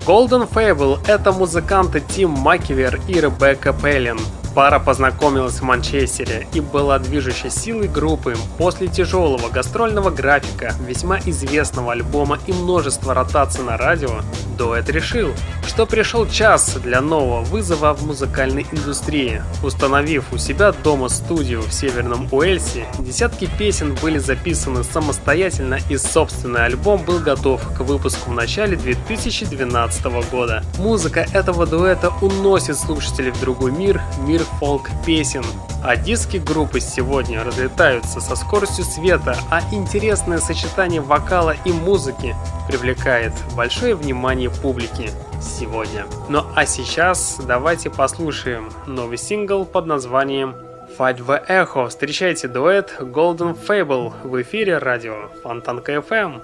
Golden 0.07 0.47
Fable— 0.47 0.99
это 1.09 1.33
музыканты 1.33 2.03
Тим 2.07 2.29
Макивер 2.29 3.01
и 3.09 3.15
Ребекка 3.15 3.73
Пеллин. 3.73 4.19
Пара 4.55 4.81
познакомилась 4.81 5.55
в 5.55 5.63
Манчестере 5.63 6.47
и 6.53 6.61
была 6.61 6.99
движущей 6.99 7.49
силой 7.49 7.89
группы 7.89 8.37
после 8.59 8.89
тяжелого 8.89 9.49
гастрольного 9.49 10.11
графика, 10.11 10.75
весьма 10.87 11.21
известного 11.21 11.93
альбома 11.93 12.39
и 12.47 12.53
множества 12.53 13.15
ротаций 13.15 13.65
на 13.65 13.79
радио. 13.79 14.21
Дуэт 14.59 14.91
решил, 14.91 15.31
что 15.67 15.87
пришел 15.87 16.27
час 16.27 16.77
для 16.83 17.01
нового 17.01 17.43
вызова 17.43 17.95
в 17.95 18.05
музыкальной 18.07 18.67
индустрии. 18.71 19.43
Установив 19.63 20.33
у 20.33 20.39
себя 20.39 20.73
дома 20.73 21.09
студию 21.09 21.63
в 21.63 21.73
Северном 21.73 22.29
Уэльсе, 22.31 22.87
десятки 22.99 23.49
песен 23.59 23.95
были 24.01 24.19
записаны 24.19 24.85
самостоятельно 24.85 25.79
и 25.89 25.97
собственный 25.97 26.65
альбом 26.65 27.03
был 27.05 27.19
готов 27.19 27.61
к 27.77 27.81
выпуску 27.81 28.31
в 28.31 28.35
начале 28.35 28.77
2012 28.77 30.05
года. 30.31 30.63
Музыка 30.79 31.27
этого 31.33 31.67
дуэта 31.67 32.11
уносит 32.21 32.79
слушателей 32.79 33.31
в 33.31 33.41
другой 33.41 33.73
мир, 33.73 34.01
мир 34.21 34.43
фолк-песен. 34.61 35.45
А 35.83 35.97
диски 35.97 36.39
группы 36.39 36.81
сегодня 36.81 37.45
разлетаются 37.45 38.21
со 38.21 38.37
скоростью 38.37 38.85
света, 38.85 39.37
а 39.51 39.61
интересное 39.71 40.39
сочетание 40.39 41.03
вокала 41.03 41.55
и 41.67 41.73
музыки 41.73 42.35
привлекает 42.69 43.35
большое 43.55 43.95
внимание 43.95 44.49
публики 44.49 45.11
сегодня. 45.45 46.07
Ну 46.29 46.45
а 46.55 46.67
сейчас 46.67 47.41
давайте 47.47 47.91
послушаем 47.91 48.71
новый 48.87 49.19
сингл 49.19 49.65
под 49.65 49.87
названием 49.87 50.55
Fight 50.99 51.19
the 51.19 51.45
Echo. 51.49 51.89
Встречайте 51.89 52.49
дуэт 52.49 52.97
Golden 53.01 53.57
Fable 53.57 54.13
в 54.23 54.41
эфире 54.43 54.79
радио 54.79 55.29
Фонтанка 55.43 55.95
FM. 55.95 56.41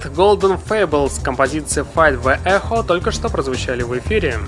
Дуэт 0.00 0.12
Golden 0.16 0.58
Fables 0.62 1.22
композиции 1.22 1.84
Fight 1.94 2.22
the 2.22 2.42
Echo 2.44 2.82
только 2.86 3.10
что 3.10 3.28
прозвучали 3.28 3.82
в 3.82 3.96
эфире. 3.98 4.38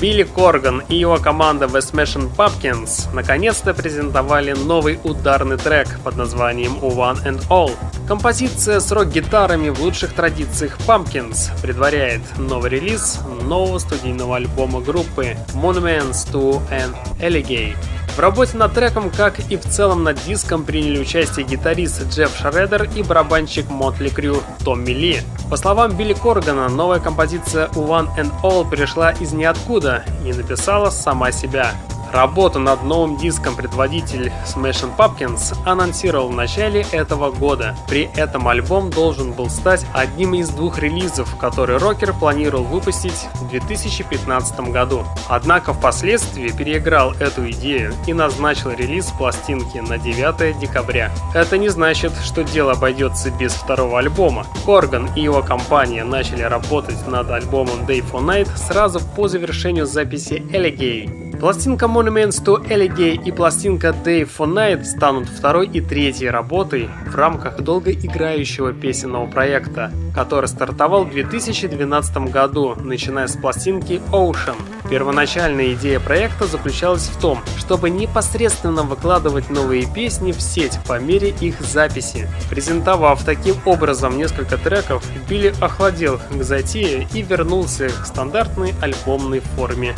Билли 0.00 0.24
Корган 0.24 0.82
и 0.88 0.96
его 0.96 1.16
команда 1.16 1.64
The 1.64 1.78
Smashing 1.78 2.34
Pumpkins 2.36 3.12
наконец-то 3.14 3.72
презентовали 3.72 4.52
новый 4.52 5.00
ударный 5.04 5.56
трек 5.56 5.88
под 6.04 6.16
названием 6.16 6.74
One 6.82 7.24
and 7.24 7.42
All. 7.48 7.72
Композиция 8.06 8.80
с 8.80 8.92
рок-гитарами 8.92 9.70
в 9.70 9.80
лучших 9.80 10.12
традициях 10.12 10.76
Pumpkins 10.86 11.50
предваряет 11.62 12.20
новый 12.36 12.70
релиз 12.70 13.20
нового 13.42 13.78
студийного 13.78 14.36
альбома 14.36 14.80
группы 14.80 15.36
Monuments 15.54 16.30
to 16.30 16.60
an 16.70 16.94
Alligator. 17.20 17.76
В 18.16 18.18
работе 18.18 18.56
над 18.56 18.72
треком, 18.72 19.10
как 19.10 19.38
и 19.50 19.58
в 19.58 19.64
целом 19.64 20.02
над 20.02 20.24
диском, 20.24 20.64
приняли 20.64 20.98
участие 20.98 21.44
гитарист 21.44 22.08
Джефф 22.08 22.34
Шредер 22.34 22.88
и 22.96 23.02
барабанщик 23.02 23.68
Мотли 23.68 24.08
Крю 24.08 24.38
Томми 24.64 24.92
Ли. 24.92 25.20
По 25.50 25.58
словам 25.58 25.94
Билли 25.94 26.14
Коргана, 26.14 26.70
новая 26.70 26.98
композиция 26.98 27.66
One 27.74 28.08
and 28.16 28.32
All 28.42 28.66
пришла 28.66 29.10
из 29.10 29.34
ниоткуда 29.34 30.02
и 30.24 30.32
написала 30.32 30.88
сама 30.88 31.30
себя. 31.30 31.72
Работу 32.12 32.58
над 32.58 32.82
новым 32.84 33.16
диском 33.16 33.56
предводитель 33.56 34.32
Smashing 34.46 34.96
Pumpkins 34.96 35.56
анонсировал 35.64 36.28
в 36.28 36.34
начале 36.34 36.86
этого 36.92 37.30
года. 37.30 37.76
При 37.88 38.08
этом 38.16 38.48
альбом 38.48 38.90
должен 38.90 39.32
был 39.32 39.50
стать 39.50 39.84
одним 39.92 40.34
из 40.34 40.48
двух 40.50 40.78
релизов, 40.78 41.36
который 41.36 41.78
рокер 41.78 42.12
планировал 42.12 42.64
выпустить 42.64 43.28
в 43.34 43.48
2015 43.48 44.60
году. 44.70 45.04
Однако 45.28 45.72
впоследствии 45.72 46.48
переиграл 46.48 47.12
эту 47.14 47.50
идею 47.50 47.94
и 48.06 48.12
назначил 48.12 48.70
релиз 48.70 49.06
пластинки 49.06 49.78
на 49.78 49.98
9 49.98 50.58
декабря. 50.58 51.10
Это 51.34 51.58
не 51.58 51.68
значит, 51.68 52.12
что 52.24 52.44
дело 52.44 52.72
обойдется 52.72 53.30
без 53.30 53.52
второго 53.52 53.98
альбома. 53.98 54.46
Корган 54.64 55.10
и 55.16 55.20
его 55.20 55.42
компания 55.42 56.04
начали 56.04 56.42
работать 56.42 57.06
над 57.06 57.30
альбомом 57.30 57.80
Day 57.86 58.04
for 58.08 58.24
Night 58.24 58.48
сразу 58.56 59.00
по 59.16 59.28
завершению 59.28 59.86
записи 59.86 60.42
Alligator. 60.52 61.26
Пластинка 61.38 61.86
Monuments 62.06 62.40
to 62.44 62.64
Alligator 62.68 63.20
и 63.24 63.32
пластинка 63.32 63.88
Day 63.88 64.22
for 64.22 64.46
Night 64.46 64.84
станут 64.84 65.28
второй 65.28 65.66
и 65.66 65.80
третьей 65.80 66.30
работой 66.30 66.88
в 67.04 67.16
рамках 67.16 67.60
долгоиграющего 67.60 68.72
песенного 68.72 69.26
проекта, 69.26 69.90
который 70.14 70.46
стартовал 70.46 71.04
в 71.04 71.10
2012 71.10 72.16
году, 72.30 72.76
начиная 72.76 73.26
с 73.26 73.36
пластинки 73.36 74.00
Ocean. 74.12 74.54
Первоначальная 74.88 75.72
идея 75.72 75.98
проекта 75.98 76.46
заключалась 76.46 77.08
в 77.08 77.20
том, 77.20 77.40
чтобы 77.58 77.90
непосредственно 77.90 78.84
выкладывать 78.84 79.50
новые 79.50 79.92
песни 79.92 80.30
в 80.30 80.40
сеть 80.40 80.78
по 80.86 81.00
мере 81.00 81.30
их 81.40 81.60
записи. 81.60 82.28
Презентовав 82.48 83.24
таким 83.24 83.56
образом 83.64 84.16
несколько 84.16 84.58
треков, 84.58 85.02
Билли 85.28 85.52
охладел 85.60 86.20
к 86.30 86.44
затее 86.44 87.08
и 87.12 87.22
вернулся 87.22 87.88
к 87.88 88.06
стандартной 88.06 88.74
альбомной 88.80 89.40
форме 89.40 89.96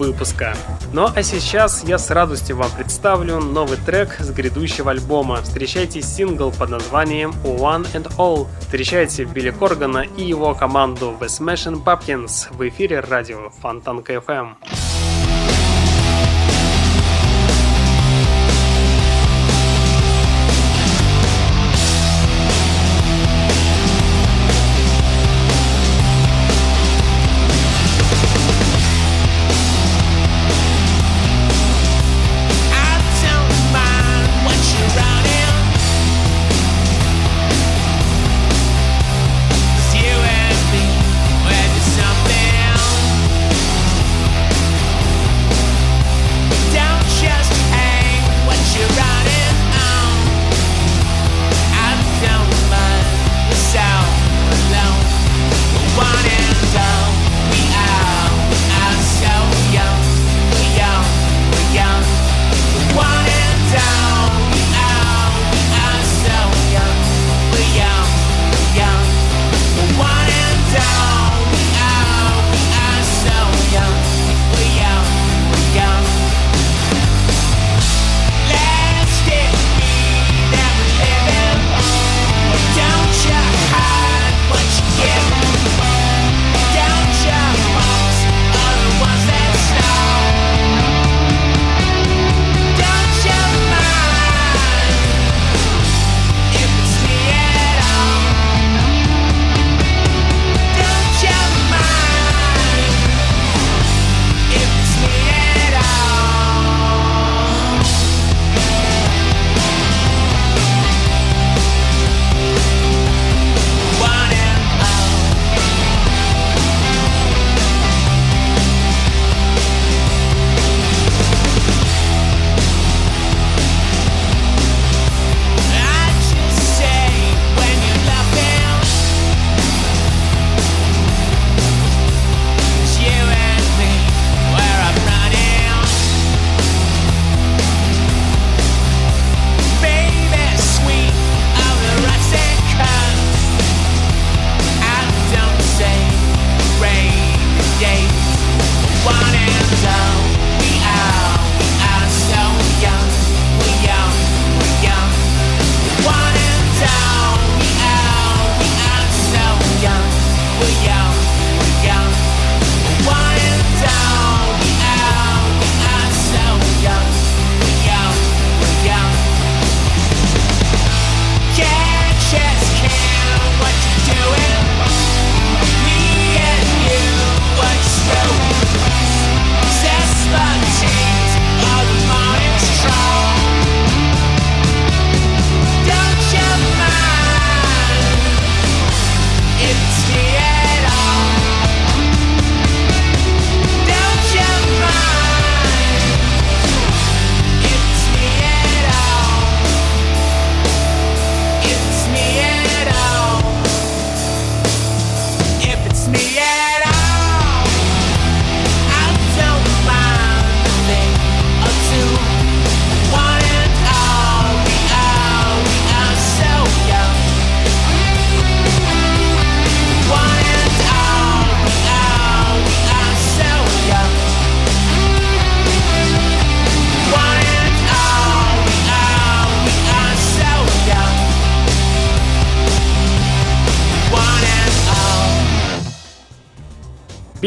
выпуска. 0.00 0.56
Ну 0.94 1.08
а 1.14 1.22
сейчас 1.22 1.84
я 1.84 1.98
с 1.98 2.10
радостью 2.10 2.56
вам 2.56 2.70
представлю 2.70 3.38
новый 3.38 3.76
трек 3.76 4.16
с 4.18 4.30
грядущего 4.30 4.90
альбома. 4.90 5.42
Встречайте 5.42 6.00
сингл 6.00 6.50
под 6.50 6.70
названием 6.70 7.32
One 7.44 7.86
and 7.92 8.10
All. 8.16 8.48
Встречайте 8.60 9.24
Билли 9.24 9.50
Коргана 9.50 10.06
и 10.16 10.24
его 10.24 10.54
команду 10.54 11.14
The 11.20 11.26
Smashing 11.26 11.84
Pumpkins 11.84 12.48
в 12.50 12.66
эфире 12.66 13.00
радио 13.00 13.50
Фонтанка 13.60 14.14
FM. 14.14 14.89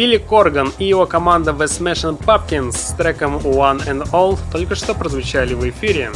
Билли 0.03 0.17
Корган 0.17 0.73
и 0.79 0.85
его 0.85 1.05
команда 1.05 1.51
The 1.51 1.63
Smashing 1.63 2.21
Pumpkins 2.21 2.73
с 2.73 2.93
треком 2.93 3.37
One 3.37 3.87
and 3.87 4.03
All 4.11 4.37
только 4.51 4.75
что 4.75 4.93
прозвучали 4.93 5.53
в 5.53 5.65
эфире. 5.69 6.11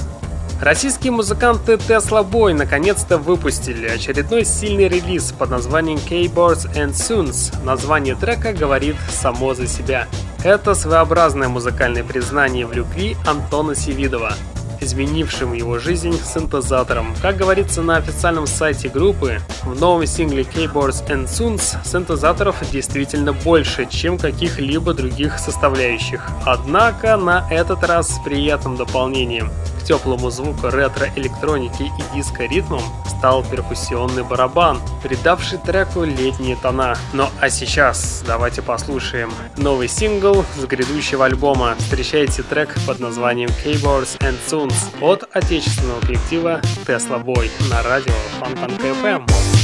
Российские 0.62 1.14
музыканты 1.14 1.76
Tesla 1.76 2.30
Boy 2.30 2.54
наконец-то 2.54 3.18
выпустили 3.18 3.88
очередной 3.88 4.44
сильный 4.44 4.90
релиз 4.90 5.32
под 5.32 5.52
названием 5.52 6.00
Keyboards 6.00 6.70
and 6.76 6.96
Soons. 6.96 7.56
Название 7.64 8.16
трека 8.16 8.52
говорит 8.52 8.98
само 9.10 9.54
за 9.54 9.68
себя. 9.68 10.10
Это 10.44 10.76
своеобразное 10.76 11.48
музыкальное 11.48 12.04
признание 12.04 12.66
в 12.66 12.74
любви 12.74 13.16
Антона 13.26 13.74
Севидова 13.74 14.34
изменившим 14.82 15.54
его 15.54 15.80
жизнь 15.80 16.20
синтезатором. 16.24 17.14
Как 17.22 17.38
говорится 17.38 17.82
на 17.82 17.98
официальном 17.98 18.48
сайте 18.48 18.90
группы, 18.90 19.40
в 19.64 19.80
новом 19.80 20.06
сингле 20.06 20.44
Keyboards 20.44 21.08
and 21.08 21.26
Soons 21.26 21.78
синтезаторов 21.86 22.56
действительно 22.72 23.34
больше, 23.34 23.86
чем 23.90 24.18
каких-либо 24.18 24.94
других 24.94 25.40
составляющих. 25.40 26.26
Однако 26.46 27.18
на 27.18 27.48
этот 27.50 27.84
раз 27.84 28.16
с 28.16 28.20
приятным 28.24 28.76
дополнением 28.76 29.52
теплому 29.88 30.30
звуку 30.30 30.68
ретро-электроники 30.70 31.84
и 31.84 32.16
диско-ритмом 32.16 32.82
стал 33.18 33.44
перкуссионный 33.44 34.24
барабан, 34.24 34.80
придавший 35.02 35.58
треку 35.58 36.04
летние 36.04 36.56
тона. 36.58 36.96
Ну 37.14 37.30
а 37.40 37.50
сейчас 37.50 38.24
давайте 38.28 38.62
послушаем 38.62 39.32
новый 39.56 39.88
сингл 39.88 40.46
с 40.60 40.66
грядущего 40.66 41.26
альбома. 41.26 41.76
Встречайте 41.80 42.44
трек 42.44 42.76
под 42.86 43.00
названием 43.00 43.50
Keyboards 43.64 44.20
and 44.20 44.38
Tunes 44.68 44.92
от 45.02 45.24
отечественного 45.36 46.02
коллектива 46.02 46.62
Tesla 46.86 47.24
Boy 47.24 47.50
на 47.70 47.84
радио 47.84 48.14
Фонтанка 48.40 48.88
FM. 48.88 49.57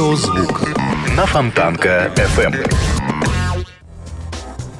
Стереозвук 0.00 0.62
на 1.14 1.26
Фонтанка 1.26 2.10
FM. 2.16 2.72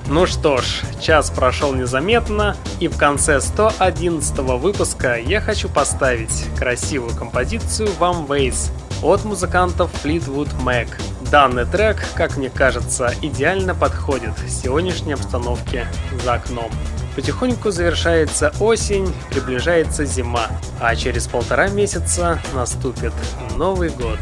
Ну 0.06 0.26
что 0.26 0.56
ж, 0.56 0.80
час 0.98 1.28
прошел 1.28 1.74
незаметно, 1.74 2.56
и 2.80 2.88
в 2.88 2.96
конце 2.96 3.42
111 3.42 4.38
выпуска 4.38 5.16
я 5.16 5.42
хочу 5.42 5.68
поставить 5.68 6.46
красивую 6.58 7.14
композицию 7.14 7.90
One 8.00 8.26
Ways 8.28 8.70
от 9.02 9.26
музыкантов 9.26 9.90
Fleetwood 10.02 10.48
Mac. 10.64 10.88
Данный 11.30 11.66
трек, 11.66 12.02
как 12.14 12.38
мне 12.38 12.48
кажется, 12.48 13.12
идеально 13.20 13.74
подходит 13.74 14.32
сегодняшней 14.48 15.12
обстановке 15.12 15.86
за 16.24 16.32
окном. 16.32 16.70
Потихоньку 17.14 17.70
завершается 17.70 18.54
осень, 18.58 19.12
приближается 19.28 20.06
зима, 20.06 20.46
а 20.80 20.96
через 20.96 21.26
полтора 21.26 21.68
месяца 21.68 22.40
наступит 22.54 23.12
Новый 23.58 23.90
год. 23.90 24.18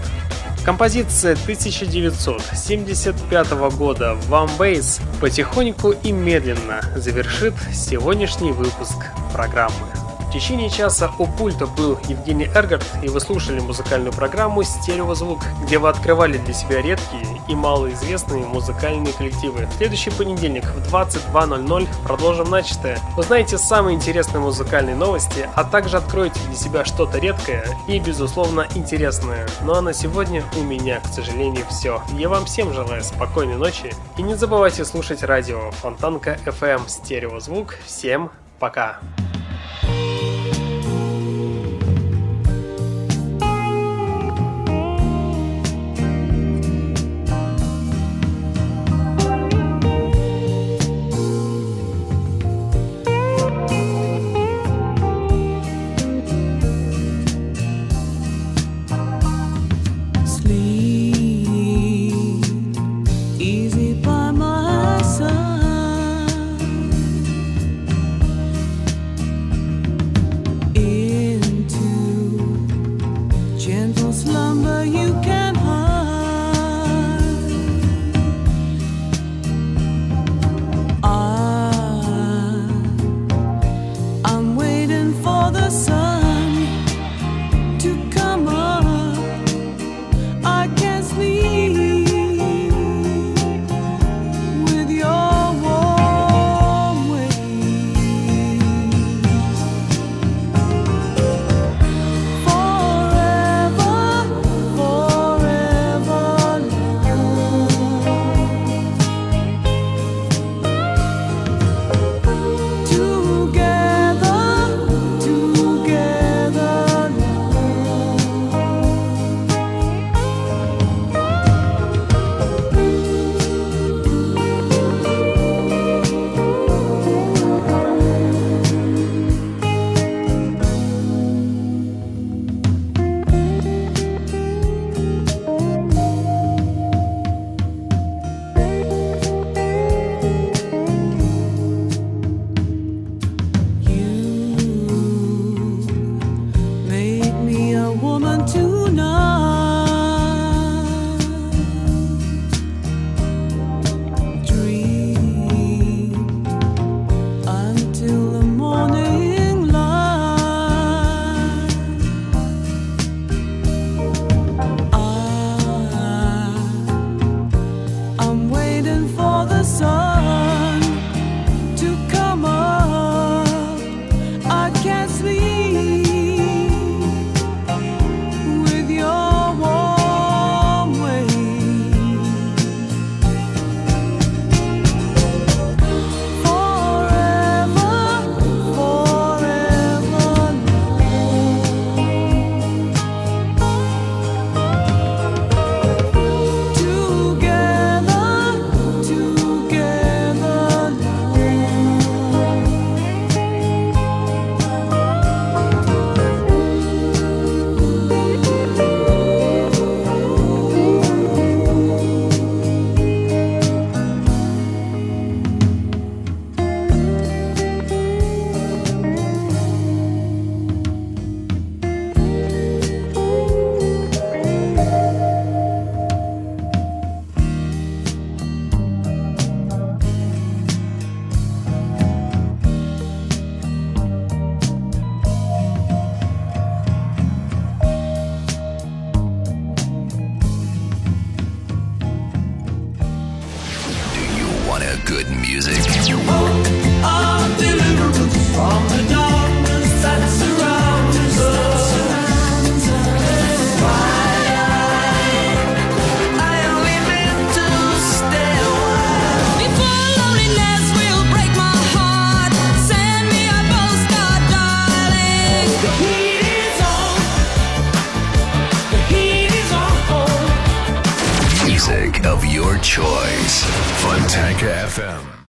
Композиция 0.69 1.33
1975 1.33 3.51
года 3.79 4.19
One 4.29 4.51
Bass 4.59 5.01
потихоньку 5.19 5.93
и 5.93 6.13
медленно 6.13 6.83
завершит 6.95 7.55
сегодняшний 7.73 8.53
выпуск 8.53 9.07
программы. 9.33 9.98
В 10.29 10.31
течение 10.31 10.69
часа 10.69 11.11
у 11.19 11.27
пульта 11.27 11.65
был 11.67 11.99
Евгений 12.07 12.51
Эргард, 12.55 12.85
и 13.03 13.09
вы 13.09 13.19
слушали 13.19 13.61
музыкальную 13.61 14.13
программу 14.13 14.63
«Стереозвук», 14.63 15.41
где 15.63 15.79
вы 15.79 15.89
открывали 15.89 16.37
для 16.37 16.53
себя 16.53 16.83
редкие 16.83 17.27
и 17.49 17.55
малоизвестные 17.55 18.45
музыкальные 18.45 19.15
коллективы. 19.15 19.67
Следующий 19.79 20.11
понедельник 20.11 20.65
в 20.65 20.95
22.00 20.95 21.89
продолжим 22.05 22.51
начатое. 22.51 22.99
Узнаете 23.17 23.57
самые 23.57 23.97
интересные 23.97 24.43
музыкальные 24.43 24.97
новости, 24.97 25.49
а 25.55 25.65
также 25.65 25.97
откроете 25.97 26.39
для 26.47 26.57
себя 26.57 26.85
что-то 26.85 27.19
редкое 27.19 27.65
и, 27.87 27.99
безусловно, 27.99 28.67
интересное. 28.75 29.49
Ну 29.63 29.73
а 29.73 29.81
на 29.81 29.95
сегодня 29.95 30.45
у 30.59 30.63
меня, 30.63 31.01
к 31.01 31.07
сожалению, 31.07 31.65
все. 31.71 32.03
Я 32.13 32.29
вам 32.29 32.45
всем 32.45 32.75
желаю 32.75 33.03
спокойной 33.03 33.57
ночи 33.57 33.95
и 34.19 34.23
не 34.23 34.35
забывайте 34.35 34.85
слушать 34.85 35.23
радио 35.23 35.71
Фонтанка 35.81 36.39
FM 36.45 36.87
Стереозвук. 36.87 37.77
Всем 37.87 38.31
пока! 38.59 38.99
of 39.01 39.38